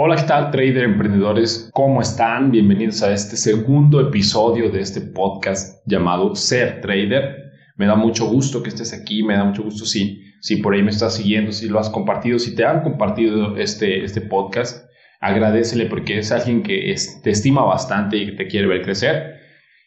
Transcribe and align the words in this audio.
Hola, 0.00 0.14
¿qué 0.14 0.28
tal, 0.28 0.52
trader 0.52 0.84
emprendedores? 0.84 1.70
¿Cómo 1.74 2.00
están? 2.00 2.52
Bienvenidos 2.52 3.02
a 3.02 3.12
este 3.12 3.36
segundo 3.36 4.00
episodio 4.00 4.70
de 4.70 4.80
este 4.80 5.00
podcast 5.00 5.82
llamado 5.86 6.36
Ser 6.36 6.80
Trader. 6.80 7.50
Me 7.74 7.86
da 7.86 7.96
mucho 7.96 8.26
gusto 8.26 8.62
que 8.62 8.68
estés 8.68 8.92
aquí, 8.92 9.24
me 9.24 9.34
da 9.34 9.42
mucho 9.42 9.64
gusto 9.64 9.84
si, 9.84 10.22
si 10.40 10.58
por 10.58 10.74
ahí 10.74 10.84
me 10.84 10.92
estás 10.92 11.16
siguiendo, 11.16 11.50
si 11.50 11.68
lo 11.68 11.80
has 11.80 11.90
compartido, 11.90 12.38
si 12.38 12.54
te 12.54 12.64
han 12.64 12.84
compartido 12.84 13.56
este, 13.56 14.04
este 14.04 14.20
podcast, 14.20 14.88
agradecele 15.18 15.86
porque 15.86 16.18
es 16.18 16.30
alguien 16.30 16.62
que 16.62 16.94
te 17.24 17.30
estima 17.30 17.64
bastante 17.64 18.18
y 18.18 18.26
que 18.26 18.32
te 18.36 18.46
quiere 18.46 18.68
ver 18.68 18.82
crecer. 18.82 19.40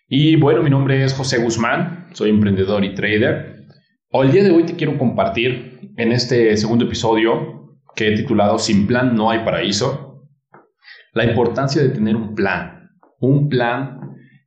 Y 0.10 0.36
bueno, 0.36 0.62
mi 0.62 0.70
nombre 0.70 1.06
es 1.06 1.14
José 1.14 1.38
Guzmán, 1.38 2.08
soy 2.12 2.32
emprendedor 2.32 2.84
y 2.84 2.94
trader. 2.96 3.64
El 4.12 4.32
día 4.34 4.44
de 4.44 4.52
hoy 4.52 4.64
te 4.64 4.76
quiero 4.76 4.98
compartir 4.98 5.94
en 5.96 6.12
este 6.12 6.58
segundo 6.58 6.84
episodio 6.84 7.61
que 7.96 8.08
he 8.08 8.16
titulado 8.16 8.58
Sin 8.60 8.88
plan 8.88 9.16
no 9.16 9.30
hay 9.30 9.40
paraíso, 9.40 10.28
la 11.14 11.26
importancia 11.26 11.82
de 11.82 11.90
tener 11.90 12.16
un 12.16 12.36
plan, 12.36 12.92
un 13.20 13.50
plan 13.50 14.00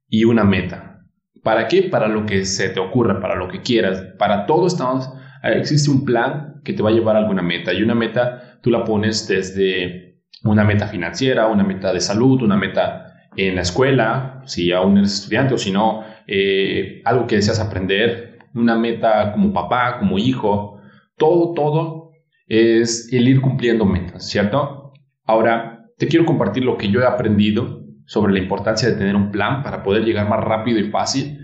y 0.09 0.25
una 0.25 0.45
meta. 0.45 1.01
¿Para 1.43 1.69
qué? 1.69 1.83
Para 1.83 2.09
lo 2.09 2.25
que 2.25 2.45
se 2.47 2.71
te 2.71 2.81
ocurra, 2.81 3.21
para 3.21 3.37
lo 3.37 3.49
que 3.49 3.61
quieras. 3.61 4.03
Para 4.19 4.47
todo 4.47 4.67
estamos, 4.67 5.11
existe 5.43 5.91
un 5.91 6.05
plan 6.05 6.63
que 6.65 6.73
te 6.73 6.83
va 6.83 6.89
a 6.89 6.93
llevar 6.93 7.17
a 7.17 7.19
alguna 7.19 7.43
meta 7.43 7.73
y 7.75 7.83
una 7.83 7.95
meta 7.95 8.59
tú 8.63 8.71
la 8.71 8.85
pones 8.85 9.29
desde 9.29 10.23
una 10.43 10.65
meta 10.65 10.87
financiera, 10.87 11.47
una 11.47 11.65
meta 11.65 11.93
de 11.93 12.01
salud, 12.01 12.43
una 12.43 12.57
meta 12.57 13.15
en 13.37 13.57
la 13.57 13.63
escuela, 13.63 14.43
si 14.47 14.73
aún 14.73 14.97
eres 14.97 15.15
estudiante 15.21 15.55
o 15.55 15.59
si 15.59 15.71
no, 15.71 16.05
eh, 16.27 17.03
algo 17.05 17.27
que 17.27 17.37
deseas 17.37 17.61
aprender, 17.61 18.39
una 18.55 18.77
meta 18.77 19.33
como 19.33 19.53
papá, 19.53 19.99
como 19.99 20.19
hijo, 20.19 20.81
todo, 21.19 21.53
todo 21.53 22.13
es 22.47 23.13
el 23.13 23.29
ir 23.29 23.41
cumpliendo 23.41 23.85
metas, 23.85 24.29
¿cierto? 24.29 24.93
Ahora, 25.25 25.87
te 25.97 26.09
quiero 26.09 26.27
compartir 26.27 26.65
lo 26.65 26.77
que 26.77 26.91
yo 26.91 27.01
he 27.01 27.07
aprendido 27.07 27.83
sobre 28.07 28.33
la 28.33 28.41
importancia 28.41 28.89
de 28.89 28.97
tener 28.97 29.17
un 29.17 29.31
plan 29.31 29.63
para 29.63 29.83
poder 29.83 30.05
llegar 30.05 30.29
más 30.29 30.43
rápido 30.43 30.79
y 30.79 30.91
fácil, 30.91 31.39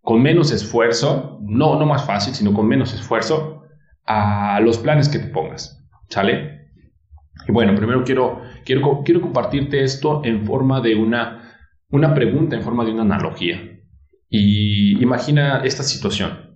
con 0.00 0.22
menos 0.22 0.52
esfuerzo, 0.52 1.38
no, 1.42 1.78
no 1.78 1.84
más 1.84 2.06
fácil, 2.06 2.34
sino 2.34 2.54
con 2.54 2.66
menos 2.66 2.94
esfuerzo, 2.94 3.62
a 4.06 4.58
los 4.60 4.78
planes 4.78 5.08
que 5.08 5.18
te 5.18 5.26
pongas, 5.26 5.86
¿sale? 6.08 6.70
Y 7.46 7.52
bueno, 7.52 7.74
primero 7.74 8.04
quiero, 8.04 8.40
quiero, 8.64 9.02
quiero 9.04 9.20
compartirte 9.20 9.82
esto 9.82 10.22
en 10.24 10.46
forma 10.46 10.80
de 10.80 10.94
una, 10.94 11.52
una 11.90 12.14
pregunta, 12.14 12.56
en 12.56 12.62
forma 12.62 12.84
de 12.84 12.92
una 12.92 13.02
analogía. 13.02 13.60
Y 14.30 15.02
imagina 15.02 15.62
esta 15.64 15.82
situación. 15.82 16.47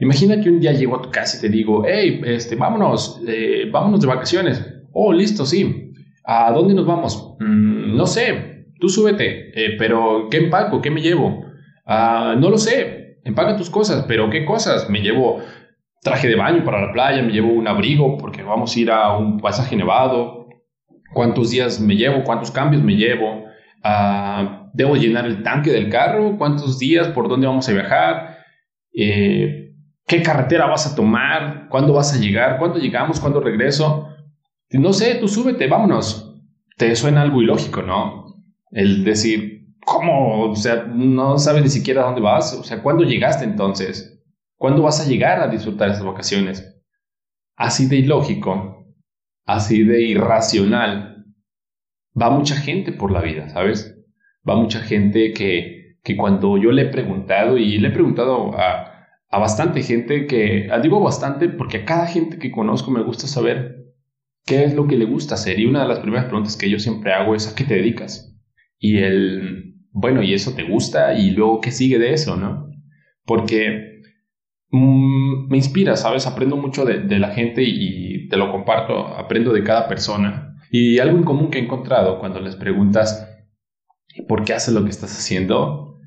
Imagina 0.00 0.40
que 0.40 0.48
un 0.48 0.60
día 0.60 0.72
llego 0.72 0.96
a 0.96 1.02
tu 1.02 1.10
casa 1.10 1.38
y 1.38 1.40
te 1.40 1.48
digo, 1.48 1.84
hey, 1.86 2.20
este, 2.24 2.56
vámonos, 2.56 3.20
eh, 3.26 3.68
vámonos 3.70 4.00
de 4.00 4.06
vacaciones. 4.06 4.64
Oh, 4.92 5.12
listo, 5.12 5.44
sí. 5.44 5.92
¿A 6.24 6.52
dónde 6.52 6.74
nos 6.74 6.86
vamos? 6.86 7.36
Mm, 7.40 7.96
no 7.96 8.06
sé, 8.06 8.66
tú 8.78 8.88
súbete, 8.88 9.50
eh, 9.54 9.76
pero 9.78 10.28
¿qué 10.30 10.38
empaco? 10.38 10.80
¿Qué 10.80 10.90
me 10.90 11.00
llevo? 11.00 11.44
Ah, 11.86 12.36
no 12.38 12.50
lo 12.50 12.58
sé, 12.58 13.18
empaca 13.24 13.56
tus 13.56 13.70
cosas, 13.70 14.04
pero 14.06 14.30
¿qué 14.30 14.44
cosas? 14.44 14.88
Me 14.90 15.00
llevo 15.00 15.40
traje 16.02 16.28
de 16.28 16.36
baño 16.36 16.64
para 16.64 16.86
la 16.86 16.92
playa, 16.92 17.22
me 17.22 17.32
llevo 17.32 17.52
un 17.52 17.66
abrigo 17.66 18.18
porque 18.18 18.42
vamos 18.42 18.76
a 18.76 18.80
ir 18.80 18.90
a 18.90 19.16
un 19.16 19.40
pasaje 19.40 19.74
nevado, 19.74 20.48
cuántos 21.12 21.50
días 21.50 21.80
me 21.80 21.96
llevo, 21.96 22.22
cuántos 22.24 22.50
cambios 22.50 22.82
me 22.82 22.94
llevo, 22.94 23.44
uh, 23.84 24.68
debo 24.72 24.96
llenar 24.96 25.26
el 25.26 25.42
tanque 25.42 25.70
del 25.70 25.88
carro, 25.88 26.36
cuántos 26.38 26.78
días, 26.78 27.08
por 27.08 27.28
dónde 27.28 27.46
vamos 27.46 27.68
a 27.68 27.72
viajar, 27.72 28.38
eh, 28.94 29.67
qué 30.08 30.22
carretera 30.22 30.66
vas 30.66 30.90
a 30.90 30.96
tomar, 30.96 31.68
cuándo 31.68 31.92
vas 31.92 32.14
a 32.14 32.18
llegar, 32.18 32.58
cuándo 32.58 32.78
llegamos, 32.78 33.20
cuándo 33.20 33.40
regreso. 33.40 34.08
No 34.70 34.92
sé, 34.92 35.16
tú 35.16 35.28
súbete, 35.28 35.68
vámonos. 35.68 36.34
Te 36.76 36.96
suena 36.96 37.22
algo 37.22 37.42
ilógico, 37.42 37.82
¿no? 37.82 38.42
El 38.70 39.04
decir, 39.04 39.74
¿cómo? 39.84 40.50
O 40.50 40.56
sea, 40.56 40.84
no 40.84 41.38
sabes 41.38 41.62
ni 41.62 41.68
siquiera 41.68 42.02
dónde 42.02 42.22
vas. 42.22 42.54
O 42.54 42.64
sea, 42.64 42.82
¿cuándo 42.82 43.04
llegaste 43.04 43.44
entonces? 43.44 44.18
¿Cuándo 44.56 44.82
vas 44.82 45.00
a 45.00 45.08
llegar 45.08 45.40
a 45.40 45.48
disfrutar 45.48 45.90
esas 45.90 46.04
vacaciones? 46.04 46.74
Así 47.54 47.86
de 47.86 47.96
ilógico, 47.96 48.86
así 49.44 49.84
de 49.84 50.02
irracional, 50.02 51.26
va 52.20 52.30
mucha 52.30 52.56
gente 52.56 52.92
por 52.92 53.10
la 53.10 53.20
vida, 53.20 53.48
¿sabes? 53.50 53.94
Va 54.48 54.56
mucha 54.56 54.80
gente 54.80 55.32
que, 55.32 55.96
que 56.02 56.16
cuando 56.16 56.56
yo 56.56 56.72
le 56.72 56.82
he 56.82 56.88
preguntado, 56.88 57.58
y 57.58 57.78
le 57.78 57.88
he 57.88 57.92
preguntado 57.92 58.56
a, 58.58 58.87
a 59.30 59.38
bastante 59.38 59.82
gente 59.82 60.26
que, 60.26 60.70
digo 60.82 61.00
bastante 61.00 61.48
porque 61.48 61.78
a 61.78 61.84
cada 61.84 62.06
gente 62.06 62.38
que 62.38 62.50
conozco 62.50 62.90
me 62.90 63.02
gusta 63.02 63.26
saber 63.26 63.84
qué 64.46 64.64
es 64.64 64.74
lo 64.74 64.86
que 64.86 64.96
le 64.96 65.04
gusta 65.04 65.34
hacer. 65.34 65.58
Y 65.58 65.66
una 65.66 65.82
de 65.82 65.88
las 65.88 66.00
primeras 66.00 66.26
preguntas 66.26 66.56
que 66.56 66.70
yo 66.70 66.78
siempre 66.78 67.12
hago 67.12 67.34
es, 67.34 67.46
¿a 67.46 67.54
qué 67.54 67.64
te 67.64 67.74
dedicas? 67.74 68.34
Y 68.78 68.98
el, 68.98 69.74
bueno, 69.92 70.22
¿y 70.22 70.34
eso 70.34 70.54
te 70.54 70.64
gusta? 70.64 71.14
Y 71.14 71.32
luego, 71.32 71.60
¿qué 71.60 71.70
sigue 71.70 71.98
de 71.98 72.12
eso, 72.12 72.36
no? 72.36 72.70
Porque 73.26 73.88
Mm, 74.70 75.48
me 75.48 75.56
inspira, 75.56 75.96
¿sabes? 75.96 76.26
Aprendo 76.26 76.56
mucho 76.56 76.84
de, 76.84 77.18
la 77.18 77.30
gente 77.30 77.62
y, 77.64 78.28
te 78.28 78.36
lo 78.36 78.52
comparto, 78.52 79.08
aprendo 79.16 79.52
de 79.52 79.64
cada 79.64 79.88
persona. 79.88 80.54
Y 80.70 80.98
algo 80.98 81.16
en 81.16 81.24
común 81.24 81.50
que 81.50 81.58
he 81.58 81.62
encontrado 81.62 82.18
cuando 82.18 82.40
les 82.40 82.56
preguntas 82.56 83.26
por 84.28 84.44
qué 84.44 84.52
haces 84.52 84.74
lo 84.74 84.84
que 84.84 84.90
estás 84.90 85.16
haciendo, 85.16 85.97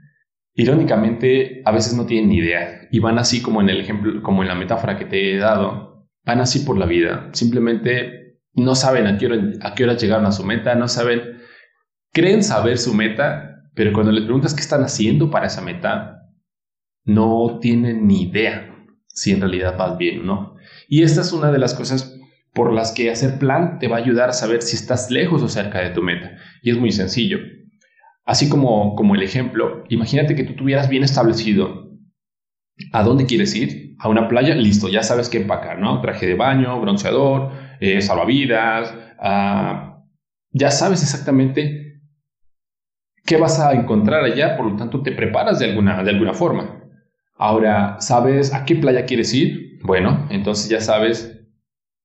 irónicamente 0.54 1.62
a 1.66 1.72
veces 1.72 1.96
no 1.96 2.06
tienen 2.06 2.30
ni 2.30 2.38
idea 2.38 2.88
y 2.92 3.00
van 3.00 3.20
así 3.20 3.42
como 3.42 3.62
en 3.62 3.70
el 3.70 3.80
ejemplo, 3.80 4.22
como 4.22 4.42
en 4.42 4.50
la 4.50 4.56
metáfora 4.56 4.98
que 4.98 5.06
te 5.06 5.34
he 5.34 5.38
dado, 5.38 6.08
van 6.26 6.42
así 6.42 6.60
por 6.60 6.78
la 6.78 6.86
vida. 6.86 7.30
Simplemente 7.34 8.40
no 8.54 8.76
saben 8.76 9.08
a 9.08 9.18
qué 9.18 9.28
hora, 9.28 9.42
a 9.62 9.74
qué 9.74 9.84
hora 9.84 9.96
llegaron 9.96 10.26
a 10.26 10.32
su 10.32 10.44
meta, 10.44 10.76
no 10.76 10.88
saben, 10.88 11.40
creen 12.12 12.44
saber 12.44 12.78
su 12.78 12.94
meta, 12.94 13.64
pero 13.74 13.94
cuando 13.94 14.12
les 14.12 14.24
preguntas 14.24 14.54
qué 14.54 14.62
están 14.62 14.84
haciendo 14.84 15.32
para 15.32 15.48
esa 15.48 15.62
meta, 15.62 16.18
no 17.06 17.60
tienen 17.62 18.08
ni 18.08 18.24
idea 18.24 18.76
si 19.08 19.32
en 19.32 19.40
realidad 19.40 19.78
vas 19.78 19.98
bien 19.98 20.22
o 20.22 20.24
no. 20.24 20.56
Y 20.88 21.04
esta 21.04 21.22
es 21.22 21.32
una 21.32 21.52
de 21.52 21.60
las 21.60 21.74
cosas 21.74 22.18
por 22.54 22.74
las 22.74 22.92
que 22.92 23.10
hacer 23.10 23.40
plan 23.40 23.80
te 23.80 23.88
va 23.88 23.98
a 23.98 24.00
ayudar 24.00 24.30
a 24.30 24.34
saber 24.34 24.62
si 24.62 24.76
estás 24.76 25.10
lejos 25.10 25.42
o 25.42 25.48
cerca 25.48 25.80
de 25.80 25.92
tu 25.92 26.02
meta. 26.02 26.38
Y 26.62 26.72
es 26.72 26.78
muy 26.78 26.92
sencillo. 26.92 27.40
Así 28.26 28.50
como, 28.50 28.96
como 28.96 29.16
el 29.16 29.24
ejemplo, 29.24 29.84
imagínate 29.90 30.36
que 30.36 30.44
tú 30.44 30.54
tuvieras 30.56 30.90
bien 30.90 31.04
establecido 31.04 31.90
a 32.92 33.04
dónde 33.04 33.26
quieres 33.26 33.56
ir, 33.56 33.96
a 34.00 34.10
una 34.10 34.28
playa, 34.28 34.56
listo, 34.56 34.88
ya 34.90 35.04
sabes 35.04 35.30
qué 35.30 35.38
empacar, 35.38 35.80
¿no? 35.80 36.02
Traje 36.02 36.26
de 36.26 36.36
baño, 36.36 36.80
bronceador, 36.82 37.52
eh, 37.80 38.02
salvavidas, 38.02 38.94
ah, 39.20 40.04
ya 40.52 40.72
sabes 40.72 41.02
exactamente 41.04 42.02
qué 43.26 43.38
vas 43.38 43.60
a 43.60 43.74
encontrar 43.74 44.24
allá, 44.24 44.58
por 44.58 44.66
lo 44.66 44.76
tanto 44.76 45.02
te 45.02 45.12
preparas 45.12 45.60
de 45.60 45.66
alguna, 45.66 46.04
de 46.04 46.10
alguna 46.10 46.34
forma. 46.34 46.82
Ahora, 47.38 47.98
¿sabes 48.00 48.54
a 48.54 48.66
qué 48.66 48.76
playa 48.76 49.06
quieres 49.06 49.34
ir? 49.34 49.80
Bueno, 49.84 50.28
entonces 50.30 50.70
ya 50.70 50.82
sabes 50.82 51.40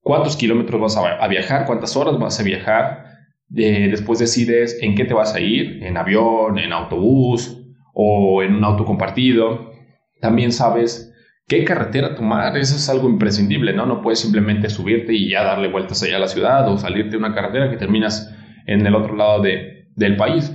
cuántos 0.01 0.35
kilómetros 0.35 0.81
vas 0.81 0.97
a, 0.97 1.27
viajar, 1.27 1.65
cuántas 1.65 1.95
horas 1.95 2.17
vas 2.17 2.39
a 2.39 2.43
viajar. 2.43 3.16
Después 3.49 4.19
decides 4.19 4.77
en 4.81 4.95
qué 4.95 5.05
te 5.05 5.13
vas 5.13 5.33
a 5.33 5.39
ir, 5.39 5.83
en 5.83 5.97
avión, 5.97 6.59
en 6.59 6.73
autobús 6.73 7.63
o 7.93 8.43
en 8.43 8.55
un 8.55 8.63
auto 8.63 8.85
compartido. 8.85 9.71
También 10.19 10.51
sabes 10.51 11.13
qué 11.47 11.63
carretera 11.63 12.15
tomar, 12.15 12.57
eso 12.57 12.75
es 12.75 12.89
algo 12.89 13.09
imprescindible, 13.09 13.73
¿no? 13.73 13.85
No 13.85 14.01
puedes 14.01 14.19
simplemente 14.19 14.69
subirte 14.69 15.13
y 15.13 15.29
ya 15.29 15.43
darle 15.43 15.69
vueltas 15.69 16.03
allá 16.03 16.17
a 16.17 16.19
la 16.19 16.27
ciudad 16.27 16.69
o 16.69 16.77
salirte 16.77 17.11
de 17.11 17.17
una 17.17 17.33
carretera 17.33 17.69
que 17.69 17.77
terminas 17.77 18.33
en 18.65 18.85
el 18.85 18.95
otro 18.95 19.15
lado 19.15 19.41
del 19.41 20.17
país. 20.17 20.53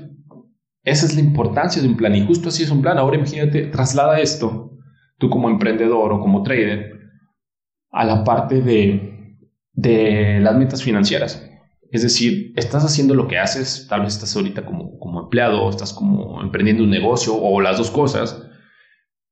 Esa 0.85 1.07
es 1.07 1.15
la 1.15 1.21
importancia 1.21 1.81
de 1.81 1.89
un 1.89 1.97
plan 1.97 2.15
y 2.15 2.27
justo 2.27 2.49
así 2.49 2.65
es 2.65 2.71
un 2.71 2.83
plan. 2.83 2.99
Ahora 2.99 3.17
imagínate, 3.17 3.67
traslada 3.67 4.21
esto 4.21 4.73
tú 5.19 5.31
como 5.31 5.49
emprendedor 5.49 6.13
o 6.13 6.21
como 6.21 6.43
trader 6.43 6.99
a 7.93 8.05
la 8.05 8.25
parte 8.25 8.61
de, 8.61 9.37
de 9.73 10.41
las 10.41 10.57
metas 10.57 10.83
financieras. 10.83 11.49
Es 11.93 12.03
decir, 12.03 12.55
estás 12.57 12.85
haciendo 12.85 13.15
lo 13.15 13.29
que 13.29 13.39
haces, 13.39 13.87
tal 13.87 14.01
vez 14.01 14.15
estás 14.15 14.35
ahorita 14.35 14.65
como, 14.65 14.99
como 14.99 15.21
empleado, 15.21 15.69
estás 15.69 15.93
como 15.93 16.41
emprendiendo 16.41 16.85
un 16.85 16.91
negocio 16.91 17.35
o 17.37 17.61
las 17.61 17.77
dos 17.77 17.91
cosas. 17.91 18.49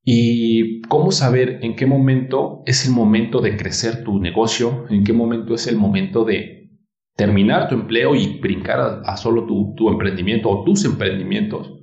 Y 0.03 0.81
cómo 0.83 1.11
saber 1.11 1.57
en 1.63 1.75
qué 1.75 1.87
momento 1.87 2.61
es 2.67 2.85
el 2.85 2.93
momento 2.93 3.41
de 3.41 3.57
crecer 3.57 4.03
tu 4.03 4.19
negocio, 4.19 4.85
en 4.91 5.03
qué 5.03 5.11
momento 5.11 5.55
es 5.55 5.65
el 5.65 5.75
momento 5.75 6.23
de 6.23 6.69
terminar 7.15 7.67
tu 7.67 7.73
empleo 7.73 8.13
y 8.13 8.39
brincar 8.39 9.01
a, 9.05 9.17
solo 9.17 9.47
tu, 9.47 9.73
tu 9.75 9.89
emprendimiento 9.89 10.47
o 10.47 10.63
tus 10.63 10.85
emprendimientos, 10.85 11.73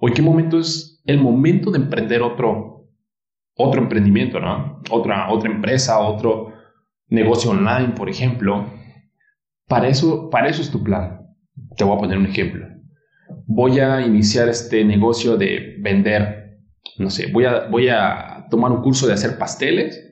o 0.00 0.08
en 0.08 0.14
qué 0.14 0.20
momento 0.20 0.58
es 0.58 1.02
el 1.06 1.18
momento 1.18 1.70
de 1.70 1.78
emprender 1.78 2.20
otro, 2.20 2.90
otro 3.56 3.80
emprendimiento, 3.80 4.38
¿no? 4.38 4.82
Otra, 4.90 5.32
otra 5.32 5.50
empresa, 5.50 5.98
otro 5.98 6.52
negocio 7.08 7.52
online, 7.52 7.94
por 7.96 8.10
ejemplo. 8.10 8.66
Para 9.68 9.88
eso, 9.88 10.30
para 10.30 10.48
eso 10.48 10.62
es 10.62 10.70
tu 10.70 10.82
plan. 10.82 11.20
Te 11.76 11.84
voy 11.84 11.96
a 11.96 12.00
poner 12.00 12.18
un 12.18 12.26
ejemplo. 12.26 12.66
Voy 13.46 13.80
a 13.80 14.06
iniciar 14.06 14.48
este 14.48 14.84
negocio 14.84 15.36
de 15.36 15.76
vender, 15.80 16.60
no 16.98 17.10
sé, 17.10 17.30
voy 17.32 17.44
a, 17.44 17.66
voy 17.68 17.88
a 17.88 18.46
tomar 18.50 18.70
un 18.70 18.82
curso 18.82 19.06
de 19.06 19.14
hacer 19.14 19.38
pasteles 19.38 20.02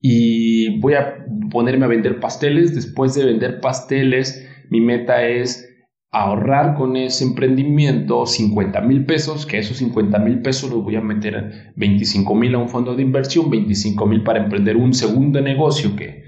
y 0.00 0.78
voy 0.80 0.94
a 0.94 1.24
ponerme 1.50 1.86
a 1.86 1.88
vender 1.88 2.20
pasteles. 2.20 2.74
Después 2.74 3.14
de 3.14 3.24
vender 3.24 3.60
pasteles, 3.60 4.48
mi 4.70 4.80
meta 4.80 5.26
es 5.26 5.66
ahorrar 6.12 6.74
con 6.76 6.96
ese 6.96 7.24
emprendimiento 7.24 8.24
50 8.24 8.80
mil 8.82 9.04
pesos, 9.04 9.46
que 9.46 9.58
esos 9.58 9.78
50 9.78 10.18
mil 10.20 10.40
pesos 10.40 10.70
los 10.70 10.82
voy 10.82 10.96
a 10.96 11.00
meter 11.00 11.72
25 11.76 12.34
mil 12.34 12.54
a 12.54 12.58
un 12.58 12.68
fondo 12.68 12.94
de 12.94 13.02
inversión, 13.02 13.50
25 13.50 14.06
mil 14.06 14.22
para 14.22 14.42
emprender 14.42 14.76
un 14.76 14.94
segundo 14.94 15.40
negocio 15.40 15.94
que, 15.96 16.25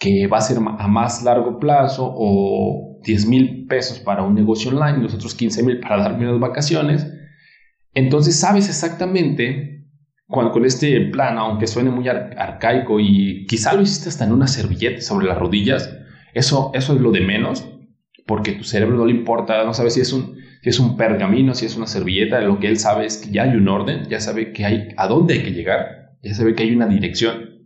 que 0.00 0.26
va 0.26 0.38
a 0.38 0.40
ser 0.40 0.56
a 0.56 0.88
más 0.88 1.22
largo 1.22 1.60
plazo 1.60 2.10
o 2.12 2.98
10 3.04 3.26
mil 3.26 3.66
pesos 3.66 4.00
para 4.00 4.22
un 4.22 4.34
negocio 4.34 4.70
online, 4.70 5.02
los 5.02 5.14
otros 5.14 5.34
15 5.34 5.62
mil 5.62 5.78
para 5.78 6.02
darme 6.02 6.26
unas 6.28 6.40
vacaciones. 6.40 7.06
Entonces 7.94 8.40
sabes 8.40 8.68
exactamente 8.68 9.84
cuando 10.26 10.52
con 10.52 10.64
este 10.64 11.00
plan, 11.10 11.38
aunque 11.38 11.66
suene 11.66 11.90
muy 11.90 12.08
arcaico 12.08 12.98
y 12.98 13.46
quizá 13.46 13.74
lo 13.74 13.82
hiciste 13.82 14.08
hasta 14.08 14.24
en 14.24 14.32
una 14.32 14.48
servilleta 14.48 15.02
sobre 15.02 15.26
las 15.26 15.38
rodillas, 15.38 15.96
eso, 16.34 16.70
eso 16.74 16.94
es 16.94 17.00
lo 17.00 17.12
de 17.12 17.20
menos 17.20 17.64
porque 18.26 18.52
tu 18.52 18.62
cerebro 18.62 18.96
no 18.96 19.06
le 19.06 19.12
importa, 19.12 19.64
no 19.64 19.74
sabe 19.74 19.90
si 19.90 20.00
es 20.00 20.12
un, 20.12 20.36
si 20.62 20.70
es 20.70 20.78
un 20.78 20.96
pergamino, 20.96 21.52
si 21.54 21.66
es 21.66 21.76
una 21.76 21.88
servilleta, 21.88 22.40
lo 22.40 22.60
que 22.60 22.68
él 22.68 22.78
sabe 22.78 23.04
es 23.04 23.16
que 23.16 23.32
ya 23.32 23.42
hay 23.42 23.56
un 23.56 23.66
orden, 23.68 24.08
ya 24.08 24.20
sabe 24.20 24.52
que 24.52 24.64
hay 24.64 24.88
a 24.96 25.08
dónde 25.08 25.34
hay 25.34 25.42
que 25.42 25.50
llegar, 25.50 26.12
ya 26.22 26.32
sabe 26.32 26.54
que 26.54 26.62
hay 26.62 26.74
una 26.74 26.86
dirección. 26.86 27.59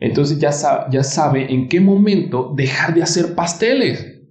Entonces 0.00 0.38
ya, 0.38 0.50
ya 0.90 1.04
sabe 1.04 1.52
en 1.52 1.68
qué 1.68 1.80
momento 1.80 2.52
dejar 2.56 2.94
de 2.94 3.02
hacer 3.02 3.34
pasteles. 3.34 4.22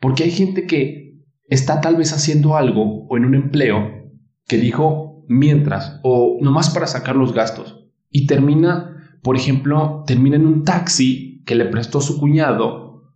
Porque 0.00 0.24
hay 0.24 0.30
gente 0.30 0.66
que 0.66 1.22
está 1.48 1.80
tal 1.80 1.96
vez 1.96 2.12
haciendo 2.12 2.56
algo 2.56 3.06
o 3.08 3.16
en 3.16 3.24
un 3.24 3.34
empleo 3.34 4.10
que 4.46 4.58
dijo 4.58 5.24
mientras 5.28 6.00
o 6.02 6.38
nomás 6.40 6.70
para 6.70 6.86
sacar 6.86 7.16
los 7.16 7.32
gastos 7.32 7.88
y 8.10 8.26
termina, 8.26 9.18
por 9.22 9.36
ejemplo, 9.36 10.04
termina 10.06 10.36
en 10.36 10.46
un 10.46 10.64
taxi 10.64 11.42
que 11.46 11.54
le 11.54 11.66
prestó 11.66 12.00
su 12.00 12.18
cuñado 12.18 13.12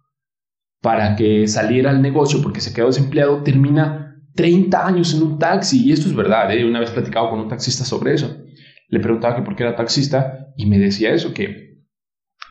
para 0.81 1.17
que 1.17 1.47
saliera 1.47 1.91
al 1.91 2.03
negocio 2.03 2.41
porque 2.43 2.61
se 2.61 2.73
quedó 2.73 2.87
desempleado, 2.87 3.43
termina 3.43 4.23
30 4.35 4.87
años 4.87 5.15
en 5.15 5.23
un 5.23 5.39
taxi. 5.39 5.85
Y 5.85 5.93
esto 5.93 6.09
es 6.09 6.15
verdad, 6.15 6.53
¿eh? 6.53 6.65
una 6.65 6.81
vez 6.81 6.91
platicado 6.91 7.31
con 7.31 7.41
un 7.41 7.49
taxista 7.49 7.85
sobre 7.85 8.15
eso. 8.15 8.37
Le 8.89 9.01
preguntaba 9.01 9.37
que 9.37 9.43
por 9.43 9.57
qué 9.57 9.65
era 9.65 9.77
taxista 9.77 10.53
y 10.57 10.67
me 10.67 10.79
decía 10.79 11.13
eso, 11.13 11.33
que, 11.35 11.70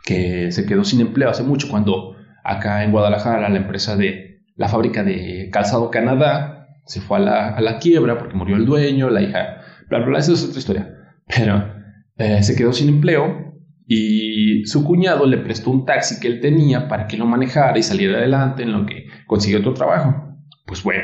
que 0.10 0.52
se 0.52 0.66
quedó 0.66 0.84
sin 0.84 1.02
empleo 1.02 1.30
hace 1.30 1.44
mucho 1.44 1.70
cuando 1.70 2.16
acá 2.44 2.84
en 2.84 2.92
Guadalajara 2.92 3.48
la 3.48 3.58
empresa 3.58 3.96
de 3.96 4.42
la 4.56 4.68
fábrica 4.68 5.04
de 5.04 5.52
calzado 5.52 5.92
Canadá 5.92 6.68
se 6.86 7.00
fue 7.00 7.18
a 7.18 7.20
la, 7.20 7.50
a 7.50 7.62
la 7.62 7.78
quiebra 7.78 8.18
porque 8.18 8.36
murió 8.36 8.56
el 8.56 8.66
dueño, 8.66 9.12
la 9.12 9.22
hija, 9.22 9.62
bla, 9.88 10.00
bla, 10.00 10.08
bla, 10.08 10.20
eso 10.20 10.34
es 10.34 10.44
otra 10.44 10.58
historia. 10.58 10.96
Pero 11.28 11.64
eh, 12.18 12.42
se 12.42 12.56
quedó 12.56 12.74
sin 12.74 12.90
empleo 12.90 13.54
y 13.86 14.66
su 14.66 14.84
cuñado 14.84 15.28
le 15.28 15.38
prestó 15.38 15.70
un 15.70 15.86
taxi 15.86 16.20
que 16.20 16.28
él 16.28 16.40
tenía 16.40 16.88
para 16.88 17.06
que 17.06 17.16
lo 17.16 17.28
manejara 17.28 17.78
y 17.78 17.84
saliera 17.84 18.18
adelante 18.18 18.64
en 18.64 18.72
lo 18.72 18.88
que 18.88 19.06
consiguió 19.28 19.60
otro 19.60 19.76
trabajo. 19.76 20.40
Pues 20.66 20.82
bueno, 20.82 21.04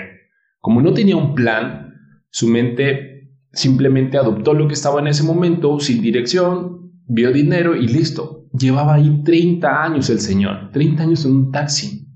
como 0.59 0.81
no 0.81 0.95
tenía 0.95 1.15
un 1.15 1.35
plan, 1.35 1.93
su 2.31 2.47
mente 2.47 3.29
simplemente 3.53 4.17
adoptó 4.17 4.55
lo 4.55 4.67
que 4.67 4.73
estaba 4.73 4.99
en 4.99 5.07
ese 5.07 5.21
momento 5.21 5.79
sin 5.79 6.01
dirección, 6.01 6.91
vio 7.05 7.31
dinero 7.31 7.75
y 7.75 7.87
listo. 7.87 8.44
Llevaba 8.57 8.95
ahí 8.95 9.23
30 9.23 9.83
años 9.83 10.09
el 10.09 10.19
señor, 10.19 10.71
30 10.71 11.03
años 11.03 11.25
en 11.25 11.31
un 11.31 11.51
taxi. 11.51 12.07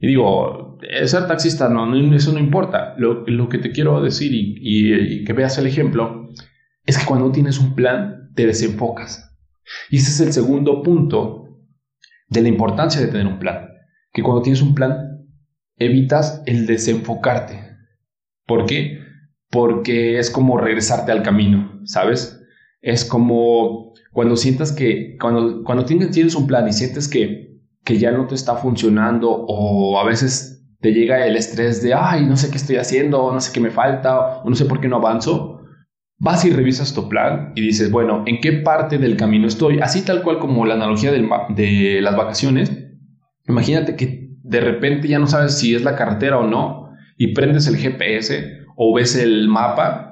Y 0.00 0.06
digo, 0.06 0.78
ser 1.04 1.26
taxista 1.26 1.68
no, 1.68 1.94
eso 2.14 2.32
no 2.32 2.38
importa. 2.38 2.94
Lo, 2.98 3.48
que 3.48 3.58
te 3.58 3.70
quiero 3.70 4.02
decir 4.02 4.32
y, 4.32 4.58
y 4.60 5.24
que 5.24 5.32
veas 5.32 5.56
el 5.58 5.66
ejemplo 5.66 6.28
es 6.84 6.98
que 6.98 7.06
cuando 7.06 7.32
tienes 7.32 7.58
un 7.58 7.74
plan, 7.74 8.30
te 8.34 8.46
desenfocas 8.46 9.34
y 9.90 9.96
ese 9.96 10.10
es 10.10 10.20
el 10.20 10.32
segundo 10.32 10.82
punto 10.82 11.58
de 12.28 12.42
la 12.42 12.48
importancia 12.48 13.00
de 13.00 13.08
tener 13.08 13.26
un 13.26 13.38
plan. 13.38 13.68
Que 14.12 14.22
cuando 14.22 14.42
tienes 14.42 14.62
un 14.62 14.74
plan, 14.74 15.26
evitas 15.76 16.42
el 16.46 16.66
desenfocarte. 16.66 17.76
¿Por 18.46 18.66
qué? 18.66 19.00
Porque 19.50 20.18
es 20.18 20.30
como 20.30 20.58
regresarte 20.58 21.12
al 21.12 21.22
camino, 21.22 21.80
¿sabes? 21.84 22.40
Es 22.80 23.04
como 23.04 23.93
cuando 24.14 24.36
sientas 24.36 24.70
que, 24.70 25.16
cuando, 25.20 25.64
cuando 25.64 25.84
tienes, 25.84 26.36
un 26.36 26.46
plan 26.46 26.68
y 26.68 26.72
sientes 26.72 27.08
que, 27.08 27.58
que 27.82 27.98
ya 27.98 28.12
no 28.12 28.28
te 28.28 28.36
está 28.36 28.54
funcionando 28.54 29.28
o 29.30 29.98
a 29.98 30.04
veces 30.04 30.64
te 30.80 30.92
llega 30.92 31.26
el 31.26 31.34
estrés 31.34 31.82
de, 31.82 31.94
ay, 31.94 32.24
no 32.24 32.36
sé 32.36 32.48
qué 32.48 32.56
estoy 32.56 32.76
haciendo, 32.76 33.32
no 33.32 33.40
sé 33.40 33.52
qué 33.52 33.58
me 33.58 33.72
falta, 33.72 34.40
o 34.44 34.48
no 34.48 34.54
sé 34.54 34.66
por 34.66 34.80
qué 34.80 34.86
no 34.86 34.96
avanzo, 34.96 35.62
vas 36.18 36.44
y 36.44 36.50
revisas 36.50 36.94
tu 36.94 37.08
plan 37.08 37.52
y 37.56 37.60
dices, 37.60 37.90
bueno, 37.90 38.22
¿en 38.26 38.40
qué 38.40 38.52
parte 38.52 38.98
del 38.98 39.16
camino 39.16 39.48
estoy? 39.48 39.80
Así 39.80 40.02
tal 40.02 40.22
cual 40.22 40.38
como 40.38 40.64
la 40.64 40.74
analogía 40.74 41.10
de 41.10 42.00
las 42.00 42.16
vacaciones. 42.16 42.70
Imagínate 43.48 43.96
que 43.96 44.30
de 44.44 44.60
repente 44.60 45.08
ya 45.08 45.18
no 45.18 45.26
sabes 45.26 45.58
si 45.58 45.74
es 45.74 45.82
la 45.82 45.96
carretera 45.96 46.38
o 46.38 46.46
no 46.46 46.90
y 47.18 47.34
prendes 47.34 47.66
el 47.66 47.78
GPS 47.78 48.58
o 48.76 48.94
ves 48.94 49.16
el 49.16 49.48
mapa 49.48 50.03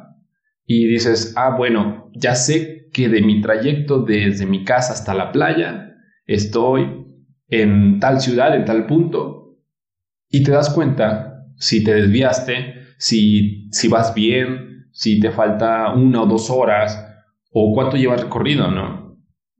y 0.66 0.86
dices, 0.86 1.34
ah, 1.36 1.54
bueno, 1.56 2.10
ya 2.14 2.34
sé 2.34 2.88
que 2.92 3.08
de 3.08 3.22
mi 3.22 3.40
trayecto 3.40 4.00
desde 4.00 4.46
mi 4.46 4.64
casa 4.64 4.92
hasta 4.92 5.14
la 5.14 5.32
playa 5.32 5.96
estoy 6.26 7.06
en 7.48 8.00
tal 8.00 8.20
ciudad, 8.20 8.54
en 8.54 8.64
tal 8.64 8.86
punto, 8.86 9.58
y 10.28 10.42
te 10.42 10.50
das 10.50 10.70
cuenta 10.70 11.44
si 11.56 11.84
te 11.84 11.94
desviaste, 11.94 12.74
si, 12.98 13.68
si 13.70 13.88
vas 13.88 14.14
bien, 14.14 14.88
si 14.92 15.20
te 15.20 15.30
falta 15.30 15.92
una 15.92 16.22
o 16.22 16.26
dos 16.26 16.50
horas 16.50 17.06
o 17.50 17.72
cuánto 17.74 17.96
lleva 17.96 18.16
recorrido, 18.16 18.70
¿no? 18.70 19.18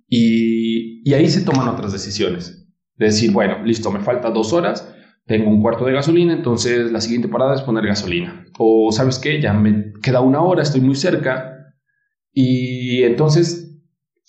Y, 0.08 1.08
y 1.08 1.14
ahí 1.14 1.28
se 1.28 1.44
toman 1.44 1.68
otras 1.68 1.92
decisiones. 1.92 2.66
De 2.96 3.06
decir, 3.06 3.32
bueno, 3.32 3.62
listo, 3.64 3.90
me 3.90 4.00
falta 4.00 4.30
dos 4.30 4.52
horas, 4.52 4.94
tengo 5.26 5.50
un 5.50 5.62
cuarto 5.62 5.84
de 5.84 5.92
gasolina, 5.92 6.32
entonces 6.32 6.90
la 6.90 7.00
siguiente 7.00 7.28
parada 7.28 7.54
es 7.54 7.62
poner 7.62 7.86
gasolina. 7.86 8.44
O 8.58 8.90
sabes 8.92 9.18
qué, 9.18 9.40
ya 9.40 9.52
me 9.52 9.92
queda 10.02 10.20
una 10.20 10.42
hora, 10.42 10.62
estoy 10.62 10.80
muy 10.80 10.96
cerca. 10.96 11.74
Y 12.32 13.02
entonces 13.02 13.80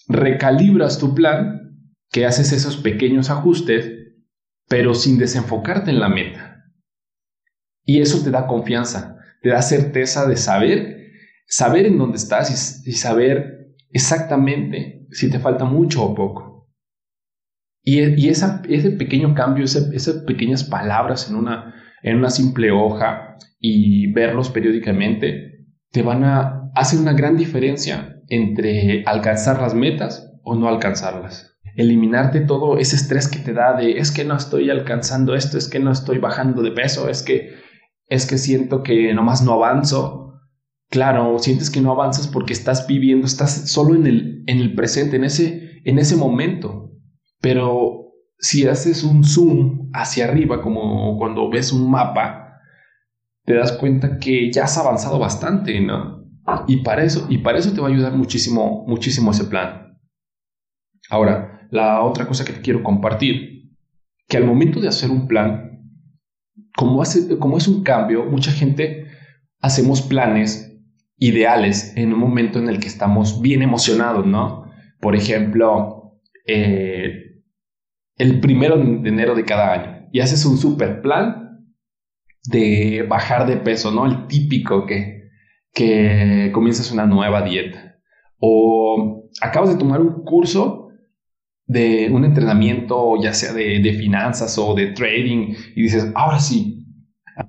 recalibras 0.07 0.99
tu 0.99 1.15
plan, 1.15 1.63
que 2.11 2.25
haces 2.25 2.51
esos 2.51 2.77
pequeños 2.77 3.31
ajustes, 3.31 3.91
pero 4.69 4.93
sin 4.93 5.17
desenfocarte 5.17 5.89
en 5.89 5.99
la 5.99 6.09
meta. 6.09 6.63
Y 7.85 7.99
eso 8.01 8.23
te 8.23 8.31
da 8.31 8.47
confianza, 8.47 9.17
te 9.41 9.49
da 9.49 9.61
certeza 9.61 10.27
de 10.27 10.37
saber, 10.37 11.11
saber 11.47 11.87
en 11.87 11.97
dónde 11.97 12.17
estás 12.17 12.85
y, 12.85 12.91
saber 12.93 13.75
exactamente 13.89 15.07
si 15.11 15.29
te 15.29 15.39
falta 15.39 15.65
mucho 15.65 16.03
o 16.03 16.15
poco. 16.15 16.52
Y, 17.83 18.29
ese 18.29 18.91
pequeño 18.91 19.35
cambio, 19.35 19.65
esas 19.65 20.15
pequeñas 20.25 20.63
palabras 20.63 21.29
en 21.29 21.35
una, 21.35 21.75
en 22.01 22.17
una 22.17 22.29
simple 22.29 22.71
hoja 22.71 23.37
y 23.59 24.11
verlos 24.13 24.49
periódicamente, 24.49 25.65
te 25.91 26.01
van 26.01 26.23
a 26.23 26.71
hacer 26.75 26.99
una 26.99 27.13
gran 27.13 27.37
diferencia 27.37 28.17
entre 28.29 29.03
alcanzar 29.05 29.61
las 29.61 29.73
metas 29.73 30.31
o 30.43 30.55
no 30.55 30.67
alcanzarlas 30.67 31.53
eliminarte 31.75 32.41
todo 32.41 32.77
ese 32.77 32.95
estrés 32.95 33.27
que 33.27 33.39
te 33.39 33.53
da 33.53 33.75
de 33.75 33.97
es 33.97 34.11
que 34.11 34.25
no 34.25 34.35
estoy 34.35 34.69
alcanzando 34.69 35.35
esto, 35.35 35.57
es 35.57 35.67
que 35.67 35.79
no 35.79 35.91
estoy 35.91 36.19
bajando 36.19 36.61
de 36.61 36.71
peso, 36.71 37.09
es 37.09 37.23
que 37.23 37.55
es 38.07 38.25
que 38.25 38.37
siento 38.37 38.83
que 38.83 39.13
nomás 39.13 39.41
no 39.41 39.53
avanzo. 39.53 40.41
Claro, 40.89 41.39
sientes 41.39 41.71
que 41.71 41.81
no 41.81 41.91
avanzas 41.91 42.27
porque 42.27 42.53
estás 42.53 42.85
viviendo, 42.85 43.25
estás 43.25 43.71
solo 43.71 43.95
en 43.95 44.05
el, 44.05 44.43
en 44.45 44.59
el 44.59 44.75
presente, 44.75 45.15
en 45.15 45.23
ese, 45.23 45.81
en 45.83 45.97
ese 45.97 46.15
momento. 46.15 46.91
Pero 47.43 48.13
si 48.39 48.65
haces 48.65 49.03
un 49.03 49.25
zoom 49.25 49.89
hacia 49.91 50.23
arriba, 50.23 50.61
como 50.61 51.17
cuando 51.17 51.49
ves 51.49 51.73
un 51.73 51.91
mapa, 51.91 52.61
te 53.43 53.53
das 53.53 53.73
cuenta 53.73 54.17
que 54.17 54.49
ya 54.49 54.63
has 54.63 54.77
avanzado 54.77 55.19
bastante, 55.19 55.81
¿no? 55.81 56.23
Y 56.69 56.83
para 56.83 57.03
eso, 57.03 57.27
y 57.29 57.39
para 57.39 57.57
eso 57.57 57.73
te 57.73 57.81
va 57.81 57.89
a 57.89 57.91
ayudar 57.91 58.13
muchísimo, 58.13 58.85
muchísimo 58.87 59.31
ese 59.31 59.43
plan. 59.43 59.97
Ahora, 61.09 61.67
la 61.69 62.01
otra 62.03 62.29
cosa 62.29 62.45
que 62.45 62.53
te 62.53 62.61
quiero 62.61 62.81
compartir, 62.81 63.73
que 64.29 64.37
al 64.37 64.45
momento 64.45 64.79
de 64.79 64.87
hacer 64.87 65.11
un 65.11 65.27
plan, 65.27 65.81
como, 66.77 67.01
hace, 67.01 67.37
como 67.39 67.57
es 67.57 67.67
un 67.67 67.83
cambio, 67.83 68.23
mucha 68.23 68.53
gente 68.53 69.07
hacemos 69.59 70.01
planes 70.01 70.79
ideales 71.17 71.91
en 71.97 72.13
un 72.13 72.19
momento 72.19 72.57
en 72.59 72.69
el 72.69 72.79
que 72.79 72.87
estamos 72.87 73.41
bien 73.41 73.63
emocionados, 73.63 74.25
¿no? 74.25 74.63
Por 75.01 75.17
ejemplo, 75.17 76.03
eh, 76.45 77.22
el 78.17 78.39
primero 78.39 78.77
de 78.77 79.09
enero 79.09 79.35
de 79.35 79.45
cada 79.45 79.73
año 79.73 80.07
y 80.11 80.19
haces 80.19 80.45
un 80.45 80.57
super 80.57 81.01
plan 81.01 81.65
de 82.45 83.05
bajar 83.09 83.47
de 83.47 83.57
peso, 83.57 83.91
¿no? 83.91 84.05
El 84.05 84.27
típico 84.27 84.85
que, 84.85 85.29
que 85.73 86.51
comienzas 86.53 86.91
una 86.91 87.05
nueva 87.05 87.41
dieta. 87.41 87.97
O 88.39 89.29
acabas 89.41 89.69
de 89.69 89.77
tomar 89.77 90.01
un 90.01 90.23
curso 90.23 90.89
de 91.65 92.09
un 92.11 92.25
entrenamiento, 92.25 93.15
ya 93.21 93.33
sea 93.33 93.53
de, 93.53 93.79
de, 93.79 93.93
finanzas 93.93 94.57
o 94.57 94.75
de 94.75 94.87
trading, 94.87 95.55
y 95.75 95.83
dices, 95.83 96.11
ahora 96.13 96.39
sí, 96.39 96.85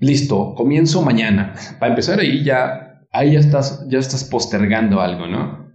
listo, 0.01 0.55
comienzo 0.55 1.03
mañana. 1.03 1.55
Para 1.81 1.91
empezar 1.91 2.21
ahí 2.21 2.45
ya, 2.45 3.03
ahí 3.13 3.33
ya 3.33 3.41
estás, 3.41 3.85
ya 3.89 3.99
estás 3.99 4.25
postergando 4.25 5.01
algo, 5.01 5.27
¿no? 5.27 5.69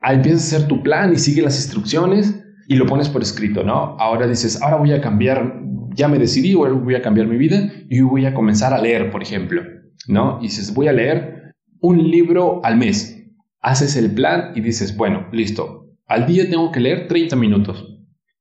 Ahí 0.00 0.16
empiezas 0.16 0.52
a 0.52 0.56
hacer 0.56 0.68
tu 0.68 0.82
plan 0.82 1.12
y 1.12 1.18
sigue 1.18 1.42
las 1.42 1.56
instrucciones 1.56 2.42
y 2.68 2.76
lo 2.76 2.86
pones 2.86 3.08
por 3.08 3.22
escrito, 3.22 3.62
¿no? 3.62 3.96
Ahora 3.98 4.26
dices, 4.26 4.60
ahora 4.62 4.76
voy 4.76 4.92
a 4.92 5.00
cambiar, 5.00 5.60
ya 5.94 6.08
me 6.08 6.18
decidí, 6.18 6.54
voy 6.54 6.94
a 6.94 7.02
cambiar 7.02 7.26
mi 7.26 7.36
vida 7.36 7.70
y 7.88 8.00
voy 8.00 8.26
a 8.26 8.34
comenzar 8.34 8.72
a 8.72 8.80
leer, 8.80 9.10
por 9.10 9.22
ejemplo, 9.22 9.62
¿no? 10.08 10.38
Y 10.40 10.44
dices, 10.44 10.72
voy 10.74 10.88
a 10.88 10.92
leer 10.92 11.54
un 11.80 12.10
libro 12.10 12.64
al 12.64 12.76
mes. 12.76 13.18
Haces 13.60 13.96
el 13.96 14.12
plan 14.12 14.52
y 14.54 14.60
dices, 14.60 14.96
bueno, 14.96 15.28
listo, 15.32 15.82
al 16.06 16.26
día 16.26 16.48
tengo 16.48 16.72
que 16.72 16.80
leer 16.80 17.08
30 17.08 17.36
minutos. 17.36 17.88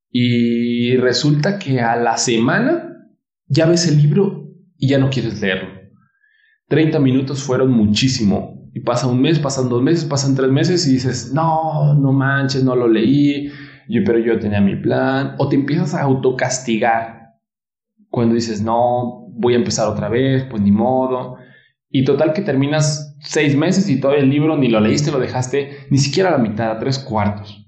Y 0.10 0.96
resulta 0.98 1.58
que 1.58 1.80
a 1.80 1.96
la 1.96 2.18
semana 2.18 2.92
ya 3.48 3.66
ves 3.66 3.88
el 3.88 3.98
libro 3.98 4.50
y 4.78 4.90
ya 4.90 4.98
no 4.98 5.10
quieres 5.10 5.42
leerlo. 5.42 5.70
30 6.68 7.00
minutos 7.00 7.44
fueron 7.44 7.72
muchísimo. 7.72 8.70
Y 8.74 8.80
pasa 8.80 9.08
un 9.08 9.22
mes, 9.22 9.40
pasan 9.40 9.70
dos 9.70 9.82
meses, 9.82 10.06
pasan 10.06 10.36
tres 10.36 10.50
meses 10.50 10.88
y 10.88 10.94
dices, 10.94 11.32
no, 11.34 11.94
no 11.96 12.14
manches, 12.14 12.64
no 12.64 12.76
lo 12.76 12.88
leí, 12.88 13.52
pero 14.00 14.18
yo 14.20 14.40
tenía 14.40 14.62
mi 14.62 14.78
plan. 14.78 15.36
O 15.38 15.50
te 15.50 15.58
empiezas 15.58 15.94
a 15.94 16.04
autocastigar 16.04 17.22
cuando 18.10 18.36
dices, 18.36 18.62
no, 18.62 19.28
voy 19.34 19.54
a 19.54 19.58
empezar 19.58 19.88
otra 19.88 20.10
vez, 20.10 20.46
pues 20.50 20.62
ni 20.62 20.72
modo. 20.72 21.38
Y 21.90 22.06
total 22.06 22.34
que 22.34 22.42
terminas 22.42 23.18
seis 23.20 23.56
meses 23.56 23.90
y 23.90 24.00
todo 24.00 24.14
el 24.14 24.30
libro 24.30 24.58
ni 24.58 24.70
lo 24.70 24.80
leíste, 24.80 25.12
lo 25.12 25.20
dejaste 25.20 25.88
ni 25.90 25.98
siquiera 25.98 26.30
a 26.30 26.34
la 26.34 26.38
mitad, 26.38 26.72
a 26.72 26.80
tres 26.80 27.00
cuartos. 27.00 27.68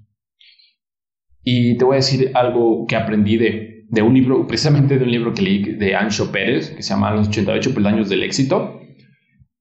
Y 1.43 1.77
te 1.77 1.83
voy 1.83 1.95
a 1.95 1.97
decir 1.97 2.31
algo 2.35 2.85
que 2.87 2.95
aprendí 2.95 3.37
de, 3.37 3.85
de 3.89 4.01
un 4.01 4.13
libro, 4.13 4.47
precisamente 4.47 4.97
de 4.97 5.03
un 5.03 5.11
libro 5.11 5.33
que 5.33 5.41
leí 5.41 5.63
de 5.75 5.95
Ancho 5.95 6.31
Pérez, 6.31 6.71
que 6.71 6.81
se 6.83 6.89
llama 6.89 7.11
Los 7.11 7.27
88 7.27 7.73
peldaños 7.73 8.07
del 8.09 8.23
éxito. 8.23 8.79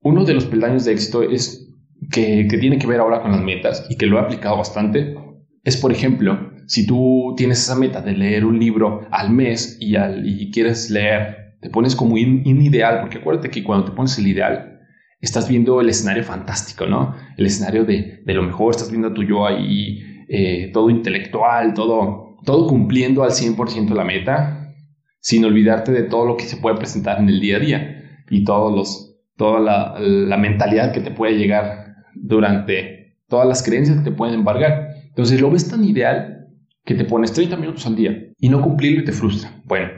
Uno 0.00 0.25
de 0.25 0.35
los 0.35 0.47
peldaños 0.47 0.85
de 0.85 0.92
éxito 0.92 1.23
es 1.23 1.69
que, 2.11 2.47
que 2.49 2.59
tiene 2.59 2.78
que 2.78 2.87
ver 2.87 3.00
ahora 3.00 3.21
con 3.21 3.33
las 3.33 3.42
metas 3.42 3.87
y 3.90 3.97
que 3.97 4.07
lo 4.07 4.19
he 4.19 4.21
aplicado 4.21 4.57
bastante. 4.57 5.16
Es, 5.64 5.76
por 5.76 5.90
ejemplo, 5.90 6.51
si 6.66 6.87
tú 6.87 7.35
tienes 7.37 7.61
esa 7.62 7.75
meta 7.75 8.00
de 8.00 8.12
leer 8.12 8.45
un 8.45 8.59
libro 8.59 9.07
al 9.11 9.31
mes 9.31 9.76
y, 9.81 9.97
al, 9.97 10.26
y 10.28 10.50
quieres 10.50 10.90
leer, 10.90 11.57
te 11.61 11.71
pones 11.71 11.95
como 11.95 12.14
un, 12.14 12.42
ideal, 12.45 13.00
porque 13.00 13.19
acuérdate 13.19 13.50
que 13.50 13.62
cuando 13.62 13.87
te 13.87 13.92
pones 13.92 14.19
el 14.19 14.26
ideal, 14.26 14.81
estás 15.21 15.49
viendo 15.49 15.81
el 15.81 15.88
escenario 15.88 16.25
fantástico, 16.25 16.87
¿no? 16.87 17.14
El 17.37 17.47
escenario 17.47 17.85
de, 17.85 18.21
de 18.25 18.35
lo 18.35 18.42
mejor, 18.42 18.73
estás 18.73 18.90
viendo 18.90 19.09
a 19.09 19.14
tu 19.14 19.23
yo 19.23 19.47
ahí, 19.47 20.25
eh, 20.28 20.71
todo 20.73 20.90
intelectual, 20.90 21.75
todo, 21.75 22.37
todo 22.45 22.66
cumpliendo 22.66 23.23
al 23.23 23.31
100% 23.31 23.90
la 23.95 24.04
meta, 24.04 24.75
sin 25.21 25.45
olvidarte 25.45 25.92
de 25.92 26.02
todo 26.02 26.26
lo 26.26 26.37
que 26.37 26.45
se 26.45 26.57
puede 26.57 26.76
presentar 26.76 27.21
en 27.21 27.28
el 27.28 27.40
día 27.40 27.57
a 27.57 27.61
día 27.61 28.23
y 28.28 28.42
todos 28.42 28.75
los, 28.75 29.21
toda 29.37 29.61
la, 29.61 30.00
la 30.00 30.37
mentalidad 30.37 30.92
que 30.92 31.00
te 31.00 31.12
puede 31.12 31.38
llegar 31.38 31.95
durante 32.14 33.19
todas 33.28 33.47
las 33.47 33.62
creencias 33.62 33.99
que 33.99 34.11
te 34.11 34.16
pueden 34.16 34.35
embargar. 34.35 34.88
Entonces 35.07 35.40
lo 35.40 35.50
ves 35.50 35.71
tan 35.71 35.85
ideal 35.85 36.41
que 36.84 36.94
te 36.94 37.04
pones 37.04 37.32
30 37.32 37.56
minutos 37.56 37.86
al 37.86 37.96
día 37.96 38.16
y 38.38 38.48
no 38.48 38.60
cumplirlo 38.60 39.02
y 39.02 39.04
te 39.04 39.12
frustra. 39.12 39.60
Bueno, 39.64 39.88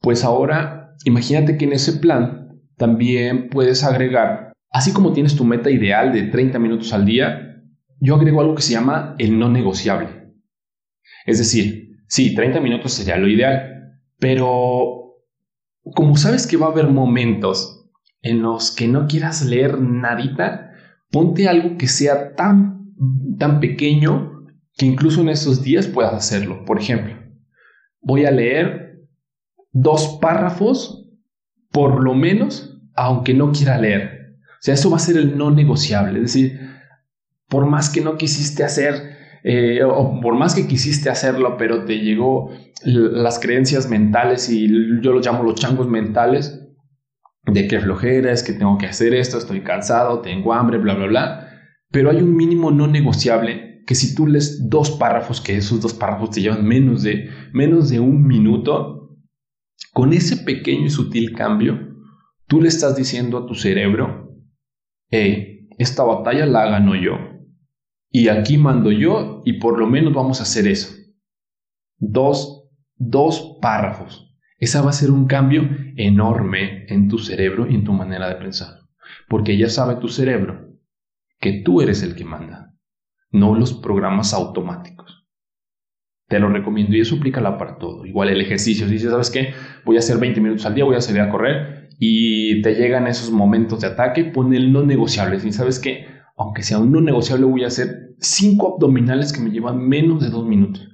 pues 0.00 0.24
ahora 0.24 0.94
imagínate 1.04 1.56
que 1.56 1.64
en 1.64 1.72
ese 1.72 1.94
plan 1.94 2.60
también 2.76 3.50
puedes 3.50 3.84
agregar, 3.84 4.52
así 4.70 4.92
como 4.92 5.12
tienes 5.12 5.36
tu 5.36 5.44
meta 5.44 5.70
ideal 5.70 6.12
de 6.12 6.22
30 6.24 6.58
minutos 6.58 6.92
al 6.92 7.04
día, 7.04 7.62
yo 8.00 8.14
agrego 8.14 8.40
algo 8.40 8.54
que 8.54 8.62
se 8.62 8.72
llama 8.72 9.14
el 9.18 9.38
no 9.38 9.50
negociable. 9.50 10.08
Es 11.26 11.38
decir, 11.38 11.98
sí, 12.08 12.34
30 12.34 12.60
minutos 12.60 12.92
sería 12.92 13.18
lo 13.18 13.28
ideal, 13.28 13.98
pero 14.18 15.16
como 15.94 16.16
sabes 16.16 16.46
que 16.46 16.56
va 16.56 16.66
a 16.66 16.70
haber 16.70 16.88
momentos 16.88 17.90
en 18.22 18.42
los 18.42 18.70
que 18.70 18.88
no 18.88 19.06
quieras 19.06 19.44
leer 19.44 19.80
nadita, 19.80 20.72
ponte 21.10 21.48
algo 21.48 21.76
que 21.76 21.88
sea 21.88 22.34
tan, 22.34 22.94
tan 23.38 23.60
pequeño 23.60 24.39
que 24.80 24.86
incluso 24.86 25.20
en 25.20 25.28
esos 25.28 25.62
días 25.62 25.86
puedas 25.86 26.14
hacerlo. 26.14 26.64
Por 26.64 26.80
ejemplo, 26.80 27.14
voy 28.00 28.24
a 28.24 28.30
leer 28.30 29.04
dos 29.72 30.18
párrafos, 30.22 31.06
por 31.70 32.02
lo 32.02 32.14
menos, 32.14 32.80
aunque 32.94 33.34
no 33.34 33.52
quiera 33.52 33.76
leer. 33.76 34.38
O 34.42 34.62
sea, 34.62 34.72
eso 34.72 34.88
va 34.88 34.96
a 34.96 35.00
ser 35.00 35.18
el 35.18 35.36
no 35.36 35.50
negociable. 35.50 36.20
Es 36.20 36.32
decir, 36.32 36.58
por 37.46 37.66
más 37.66 37.90
que 37.90 38.00
no 38.00 38.16
quisiste 38.16 38.64
hacer, 38.64 39.18
eh, 39.44 39.82
o 39.84 40.18
por 40.22 40.34
más 40.34 40.54
que 40.54 40.66
quisiste 40.66 41.10
hacerlo, 41.10 41.58
pero 41.58 41.84
te 41.84 41.98
llegó 41.98 42.50
las 42.82 43.38
creencias 43.38 43.86
mentales 43.90 44.48
y 44.48 44.66
yo 45.02 45.12
los 45.12 45.26
llamo 45.26 45.42
los 45.42 45.56
changos 45.56 45.88
mentales, 45.88 46.58
de 47.44 47.68
que 47.68 47.80
flojera, 47.80 48.32
es 48.32 48.42
que 48.42 48.54
tengo 48.54 48.78
que 48.78 48.86
hacer 48.86 49.12
esto, 49.12 49.36
estoy 49.36 49.60
cansado, 49.60 50.22
tengo 50.22 50.54
hambre, 50.54 50.78
bla, 50.78 50.94
bla, 50.94 51.06
bla. 51.06 51.48
Pero 51.90 52.08
hay 52.08 52.22
un 52.22 52.34
mínimo 52.34 52.70
no 52.70 52.86
negociable 52.86 53.69
que 53.86 53.94
si 53.94 54.14
tú 54.14 54.26
lees 54.26 54.68
dos 54.68 54.90
párrafos, 54.92 55.40
que 55.40 55.56
esos 55.56 55.80
dos 55.80 55.94
párrafos 55.94 56.30
te 56.30 56.40
llevan 56.40 56.64
menos 56.64 57.02
de, 57.02 57.30
menos 57.52 57.90
de 57.90 58.00
un 58.00 58.26
minuto, 58.26 59.18
con 59.92 60.12
ese 60.12 60.36
pequeño 60.36 60.86
y 60.86 60.90
sutil 60.90 61.32
cambio, 61.32 61.96
tú 62.46 62.60
le 62.60 62.68
estás 62.68 62.96
diciendo 62.96 63.38
a 63.38 63.46
tu 63.46 63.54
cerebro, 63.54 64.36
hey, 65.10 65.68
esta 65.78 66.04
batalla 66.04 66.46
la 66.46 66.66
gano 66.66 66.94
yo. 66.94 67.16
Y 68.10 68.28
aquí 68.28 68.58
mando 68.58 68.92
yo 68.92 69.42
y 69.44 69.54
por 69.54 69.78
lo 69.78 69.86
menos 69.86 70.12
vamos 70.12 70.40
a 70.40 70.42
hacer 70.42 70.66
eso. 70.66 70.94
Dos, 71.98 72.68
dos 72.96 73.58
párrafos. 73.60 74.36
Esa 74.58 74.82
va 74.82 74.90
a 74.90 74.94
ser 74.94 75.10
un 75.10 75.26
cambio 75.26 75.68
enorme 75.96 76.86
en 76.88 77.08
tu 77.08 77.18
cerebro 77.18 77.70
y 77.70 77.74
en 77.74 77.84
tu 77.84 77.92
manera 77.92 78.28
de 78.28 78.34
pensar. 78.34 78.80
Porque 79.28 79.56
ya 79.56 79.68
sabe 79.68 79.96
tu 79.96 80.08
cerebro 80.08 80.76
que 81.38 81.62
tú 81.64 81.80
eres 81.80 82.02
el 82.02 82.14
que 82.14 82.24
manda 82.24 82.69
no 83.30 83.54
los 83.54 83.72
programas 83.72 84.34
automáticos. 84.34 85.26
Te 86.28 86.38
lo 86.38 86.48
recomiendo 86.48 86.96
y 86.96 87.00
eso 87.00 87.16
aplícala 87.16 87.58
para 87.58 87.78
todo. 87.78 88.06
Igual 88.06 88.28
el 88.28 88.40
ejercicio, 88.40 88.86
si 88.86 88.92
dices, 88.92 89.10
¿sabes 89.10 89.30
qué? 89.30 89.52
Voy 89.84 89.96
a 89.96 89.98
hacer 89.98 90.18
20 90.18 90.40
minutos 90.40 90.64
al 90.64 90.74
día, 90.74 90.84
voy 90.84 90.96
a 90.96 91.00
salir 91.00 91.22
a 91.22 91.30
correr 91.30 91.88
y 91.98 92.62
te 92.62 92.74
llegan 92.74 93.08
esos 93.08 93.32
momentos 93.32 93.80
de 93.80 93.88
ataque, 93.88 94.24
pon 94.24 94.54
el 94.54 94.72
no 94.72 94.82
negociable. 94.82 95.38
Y 95.44 95.52
sabes 95.52 95.80
qué, 95.80 96.06
aunque 96.36 96.62
sea 96.62 96.78
un 96.78 96.92
no 96.92 97.00
negociable, 97.00 97.46
voy 97.46 97.64
a 97.64 97.68
hacer 97.68 98.14
5 98.20 98.74
abdominales 98.74 99.32
que 99.32 99.40
me 99.40 99.50
llevan 99.50 99.86
menos 99.88 100.22
de 100.22 100.30
2 100.30 100.46
minutos. 100.46 100.88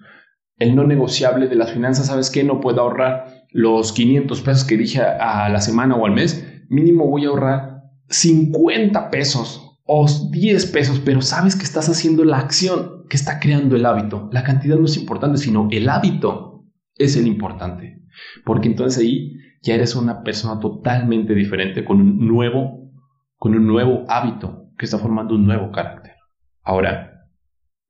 El 0.59 0.75
no 0.75 0.87
negociable 0.87 1.49
de 1.49 1.57
las 1.57 1.73
finanzas, 1.73 2.07
¿sabes 2.07 2.31
qué? 2.31 2.43
No 2.43 2.61
puedo 2.61 2.81
ahorrar 2.81 3.45
los 3.51 3.93
500 3.93 4.41
pesos 4.41 4.65
que 4.65 4.79
dije 4.79 5.03
a 5.03 5.49
la 5.51 5.61
semana 5.61 5.97
o 5.97 6.07
al 6.07 6.13
mes. 6.13 6.65
Mínimo 6.71 7.09
voy 7.09 7.27
a 7.27 7.29
ahorrar 7.29 7.83
50 8.09 9.11
pesos 9.11 9.66
o 9.87 10.07
10 10.07 10.67
pesos, 10.67 11.01
pero 11.05 11.23
sabes 11.23 11.55
que 11.55 11.65
estás 11.65 11.89
haciendo 11.89 12.25
la 12.25 12.39
acción 12.39 13.05
que 13.09 13.17
está 13.17 13.39
creando 13.39 13.77
el 13.77 13.87
hábito. 13.87 14.29
La 14.33 14.43
cantidad 14.43 14.77
no 14.77 14.87
es 14.87 14.97
importante, 14.97 15.39
sino 15.39 15.69
el 15.71 15.89
hábito 15.89 16.65
es 16.97 17.17
el 17.17 17.27
importante. 17.27 18.03
Porque 18.45 18.69
entonces 18.69 19.03
ahí 19.03 19.37
ya 19.63 19.75
eres 19.75 19.95
una 19.95 20.23
persona 20.23 20.61
totalmente 20.61 21.35
diferente 21.35 21.85
con 21.85 22.01
un 22.01 22.27
nuevo, 22.27 22.91
con 23.37 23.55
un 23.55 23.67
nuevo 23.67 24.05
hábito 24.09 24.71
que 24.77 24.87
está 24.87 24.99
formando 24.99 25.35
un 25.35 25.47
nuevo 25.47 25.71
carácter. 25.71 26.15
Ahora, 26.63 27.29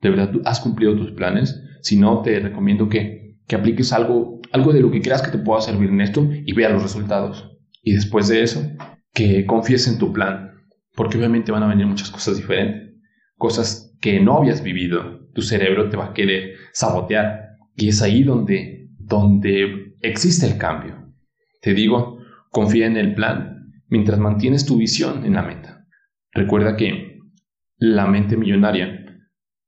¿de 0.02 0.10
verdad 0.10 0.30
tú 0.30 0.42
has 0.44 0.60
cumplido 0.60 0.96
tus 0.96 1.12
planes? 1.12 1.62
Si 1.80 1.96
no, 1.96 2.20
te 2.20 2.38
recomiendo 2.40 2.88
que, 2.88 3.38
que 3.46 3.56
apliques 3.56 3.92
algo, 3.92 4.40
algo 4.52 4.72
de 4.72 4.80
lo 4.80 4.90
que 4.90 5.00
creas 5.00 5.22
que 5.22 5.30
te 5.30 5.38
pueda 5.38 5.62
servir 5.62 5.88
en 5.88 6.02
esto 6.02 6.28
y 6.30 6.52
veas 6.52 6.72
los 6.72 6.82
resultados. 6.82 7.56
Y 7.82 7.92
después 7.92 8.28
de 8.28 8.42
eso, 8.42 8.62
que 9.14 9.46
confíes 9.46 9.88
en 9.88 9.98
tu 9.98 10.12
plan, 10.12 10.55
porque 10.96 11.18
obviamente 11.18 11.52
van 11.52 11.62
a 11.62 11.68
venir 11.68 11.86
muchas 11.86 12.10
cosas 12.10 12.36
diferentes, 12.36 12.94
cosas 13.36 13.94
que 14.00 14.18
no 14.18 14.38
habías 14.38 14.62
vivido. 14.62 15.28
Tu 15.34 15.42
cerebro 15.42 15.90
te 15.90 15.96
va 15.96 16.06
a 16.06 16.14
querer 16.14 16.54
sabotear 16.72 17.58
y 17.76 17.88
es 17.88 18.00
ahí 18.02 18.22
donde, 18.22 18.88
donde 18.98 19.94
existe 20.00 20.46
el 20.46 20.56
cambio. 20.56 21.12
Te 21.60 21.74
digo, 21.74 22.18
confía 22.50 22.86
en 22.86 22.96
el 22.96 23.14
plan 23.14 23.72
mientras 23.88 24.18
mantienes 24.18 24.64
tu 24.64 24.78
visión 24.78 25.24
en 25.26 25.34
la 25.34 25.42
meta. 25.42 25.86
Recuerda 26.32 26.76
que 26.76 27.20
la 27.76 28.06
mente 28.06 28.36
millonaria 28.36 29.04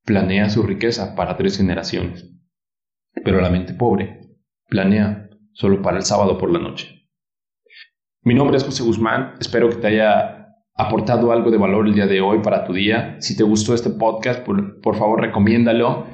planea 0.05 0.49
su 0.49 0.63
riqueza 0.63 1.15
para 1.15 1.37
tres 1.37 1.59
generaciones, 1.59 2.27
pero 3.23 3.43
la 3.43 3.51
mente 3.51 3.75
pobre 3.75 4.21
planea 4.67 5.29
solo 5.53 5.83
para 5.83 5.99
el 5.99 6.05
sábado 6.05 6.39
por 6.39 6.51
la 6.51 6.59
noche. 6.59 7.11
Mi 8.23 8.35
nombre 8.35 8.57
es 8.57 8.65
José 8.65 8.83
Guzmán, 8.83 9.35
espero 9.41 9.69
que 9.69 9.77
te 9.77 9.87
haya 9.89 10.38
aportado 10.79 11.33
algo 11.33 11.51
de 11.51 11.59
valor 11.59 11.89
el 11.89 11.95
día 11.95 12.07
de 12.07 12.21
hoy 12.21 12.39
para 12.39 12.65
tu 12.65 12.73
día. 12.73 13.17
Si 13.21 13.37
te 13.37 13.43
gustó 13.43 13.75
este 13.75 13.91
podcast, 13.91 14.45
por, 14.47 14.97
favor 14.97 15.21
recomiéndalo 15.21 16.07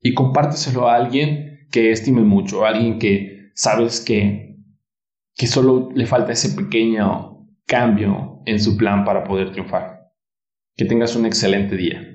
y 0.00 0.14
compárteselo 0.14 0.88
a 0.88 0.94
alguien 0.94 1.66
que 1.72 1.90
estimes 1.90 2.24
mucho, 2.24 2.64
a 2.64 2.68
alguien 2.68 2.98
que 2.98 3.50
sabes 3.54 4.00
que, 4.00 4.56
que 5.34 5.46
solo 5.46 5.88
le 5.94 6.06
falta 6.06 6.32
ese 6.32 6.50
pequeño 6.50 7.48
cambio 7.66 8.42
en 8.44 8.60
su 8.60 8.76
plan 8.76 9.04
para 9.04 9.24
poder 9.24 9.52
triunfar. 9.52 10.10
Que 10.76 10.84
tengas 10.84 11.16
un 11.16 11.24
excelente 11.24 11.76
día. 11.76 12.09